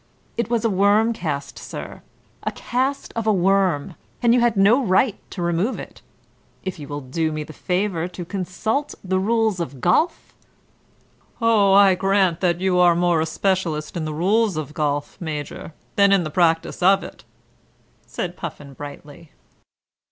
[0.35, 2.01] It was a worm cast, sir,
[2.41, 3.93] a cast of a worm,
[4.23, 6.01] and you had no right to remove it.
[6.63, 10.33] If you will do me the favour to consult the rules of golf?"
[11.39, 15.17] "Oh, I grant you that you are more a specialist in the rules of golf,
[15.21, 17.23] Major, than in the practice of it,"
[18.07, 19.29] said Puffin brightly.